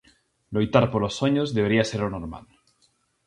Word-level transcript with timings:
Loitar 0.55 0.85
polos 0.91 1.13
soños 1.19 1.53
debería 1.57 1.89
ser 1.91 2.01
o 2.07 2.13
normal. 2.15 2.45